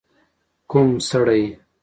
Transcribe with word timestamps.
ک 0.71 0.73
و 0.79 0.81
م 0.87 0.89
سړی؟ 1.07 1.43